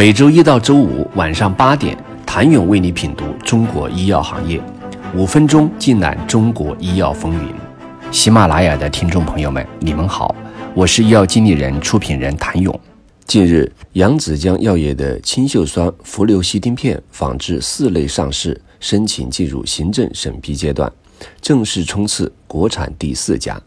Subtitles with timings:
[0.00, 4.58] 每周一到周五晚上八点，谭勇为你品读中国医药行业，
[5.14, 7.54] 五分钟尽览中国医药风云。
[8.10, 10.34] 喜马拉雅的听众朋友们，你们好，
[10.74, 12.80] 我是医药经理人、出品人谭勇。
[13.26, 20.90] 近日，扬子江药业的青秀酸氟硫西汀片仿制四类上市申请进入行政审批阶段，
[21.42, 23.60] 正式冲刺国产第四家。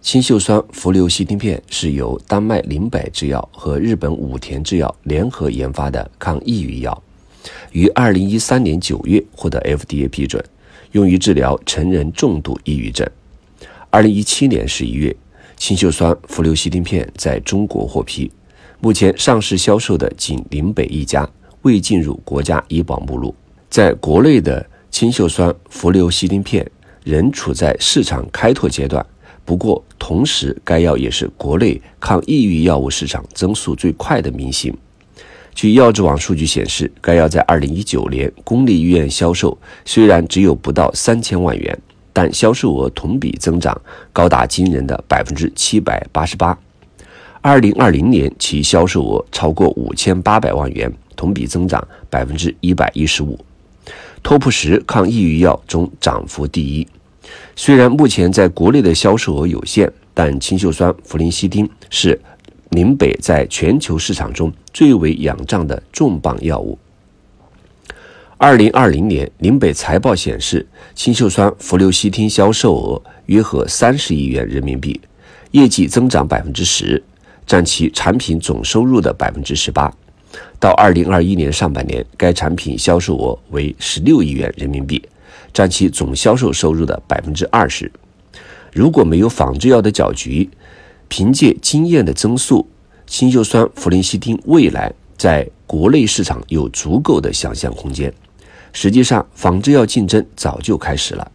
[0.00, 7.02] 氢溴酸氟硫西汀片是由丹麦林北制药和日本武田制药联合研发的抗抑郁药，
[7.72, 10.42] 于二零一三年九月获得 FDA 批准，
[10.92, 13.06] 用于治疗成人重度抑郁症。
[13.90, 15.14] 二零一七年十一月，
[15.56, 18.30] 氢溴酸氟硫西汀片在中国获批，
[18.80, 21.28] 目前上市销售的仅林北一家，
[21.62, 23.34] 未进入国家医保目录。
[23.68, 26.70] 在国内的氢溴酸氟硫西汀片
[27.02, 29.04] 仍处在市场开拓阶段。
[29.48, 34.76] 不过，同时该药也是国内抗抑郁药物市场增速最快的明星。
[35.54, 41.78] 据药智网数据显示，该药在2019年公立医院销售虽然只有不到三千万元，
[42.12, 43.74] 但销售额同比增长
[44.12, 46.58] 高达惊人的百分之七百八十八。
[47.42, 53.38] 2020年其销售额超过五千八百万元，同比增长百分之一百一十五。
[54.22, 56.86] 托普十抗抑郁药中涨幅第一。
[57.56, 62.20] 虽然目前在国内的销售额有限，但氢溴酸氟林西汀是
[62.70, 66.78] 林北在全球市场中最为仰仗的重磅药物。
[68.36, 75.00] 二零二零年，林北财报显示，氢溴酸氟硫西汀销售额约合三十亿元人民币，
[75.50, 77.02] 业绩增长百分之十，
[77.44, 79.92] 占其产品总收入的百分之十八。
[80.60, 85.02] 到二零二一年上半年，该产品销售额为十六亿元人民币。
[85.52, 87.90] 占其总销售收入的百分之二十。
[88.72, 90.50] 如果没有仿制药的搅局，
[91.08, 92.68] 凭借经验的增速，
[93.06, 98.12] 氢溴酸氟林西汀未来在国内市场有足够的想象空间。
[98.72, 101.32] 实际上，仿制药竞争早就开始了。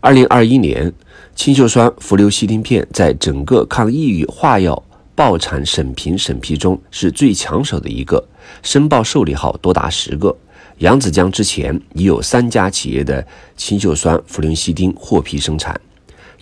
[0.00, 0.92] 二零二一年，
[1.34, 4.80] 氢溴酸氟硫西汀片在整个抗抑郁化药
[5.14, 8.22] 报产审评审批中是最抢手的一个，
[8.62, 10.36] 申报受理号多达十个。
[10.78, 13.24] 扬子江之前已有三家企业的
[13.56, 15.80] 氢溴酸氟林西汀获批生产，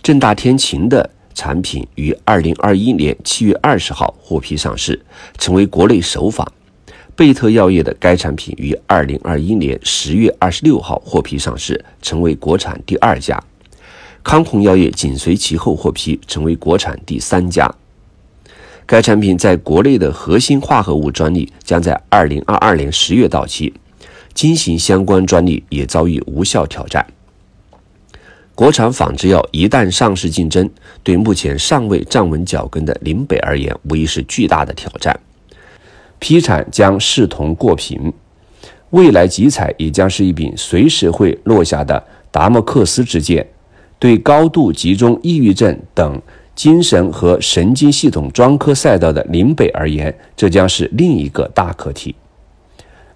[0.01, 4.99] 正大天晴的产品于二零二一年七月二十号获批上市，
[5.37, 6.51] 成为国内首仿。
[7.15, 13.41] 贝特药业的该产品于二零二一年十月二十六号获批上市，成为国产第二家。
[14.23, 17.71] 康弘药业紧随其后获批，成为国产第三家。
[18.87, 23.71] 该产品在国内的核心化合物专利将在二零二二年十月到期。
[24.33, 27.05] 经行相关专利也遭遇无效挑战。
[28.55, 30.69] 国产仿制药一旦上市竞争，
[31.01, 35.19] 对目前尚未站稳脚跟的林北而言，无疑是巨大的挑战。
[36.19, 38.13] 批产将视同过平，
[38.91, 43.47] 未来集采也将是一柄随时会落下的达摩克斯之剑。
[43.97, 46.21] 对高度集中抑郁症等
[46.55, 52.13] 精神和神经系统专科赛道的林北而言，这将是另一个大课题。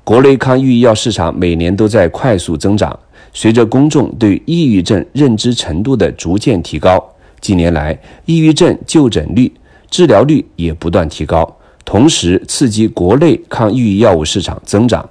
[0.08, 2.98] 国内抗抑郁药市场每年都在快速增长，
[3.34, 6.98] 随着公众对抑郁症认知程度的逐渐提高，
[7.42, 9.52] 近年来抑郁症就诊率、
[9.90, 11.54] 治疗率也不断提高，
[11.84, 15.06] 同时刺激国内抗抑郁药物市场增长。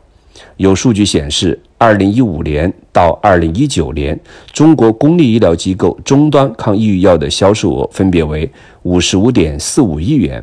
[0.57, 4.19] 有数据显示，二零一五年到二零一九年，
[4.51, 8.51] 中国公立医疗机构终端抗抑郁药的销售额分别为
[8.85, 10.43] 五十五点四五亿元、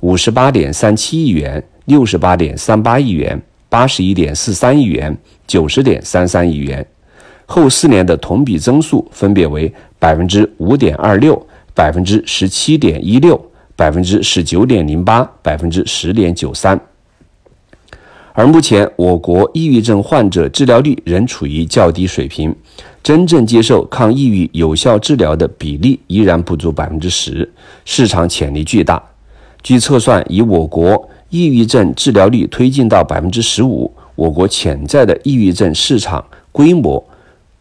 [0.00, 3.40] 五十八点三七亿元、六十八点三八亿元。
[3.74, 5.18] 八十一点四三亿元，
[5.48, 6.86] 九十点三三亿元，
[7.44, 16.80] 后四年的同比增速分别为百分之五点二六、百分之十七点一六、百分之十九点零八、百分之十点九三。
[18.32, 22.54] 而目前，我国抑郁症患者治疗率仍处于较低水平，
[23.02, 27.52] 真正接受抗抑郁有效治疗的比例依然不足百分之十，
[27.84, 29.02] 市场潜力巨大。
[29.64, 36.22] 据测算，以我国抑郁症治疗率推进到百分之十五，我国潜在的抑郁症市场
[36.52, 37.02] 规模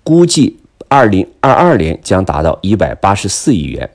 [0.04, 0.58] 估计
[0.90, 3.90] 二零二二年将达到一百八十四亿元。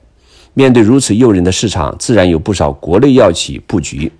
[0.54, 4.10] 面对如此诱人的市场，自然有不少国内药企布局。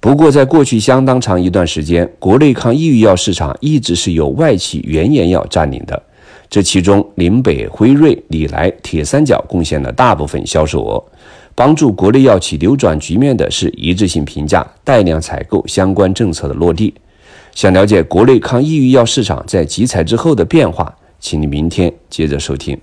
[0.00, 6.02] 不过，在过去相当长一段时间，国内抗抑郁药市场一直是由外企原研药占领的，
[6.48, 11.04] 这其中林北、辉瑞、礼来、铁三角贡献了大部分销售额。
[11.60, 16.94] 帮助国内药企扭转局面的是一致性评价、带量采购相关政策的落地。
[17.54, 22.74] 想了解国内抗抑郁药市场在集采之后的变化，请你明天接着收听。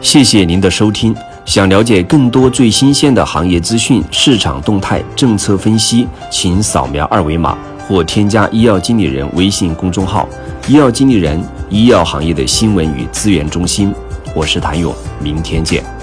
[0.00, 1.14] 谢谢您的收听。
[1.44, 7.56] 想了解更多最新鲜的行业资讯、市场动态、政策分析，请扫描二维码
[7.86, 10.28] 或添加医药经理人微信公众号
[10.66, 11.40] “医药经理人”
[11.70, 13.94] 医药行业的新闻与资源中心。
[14.34, 14.92] 我是谭勇，
[15.22, 15.97] 明天见。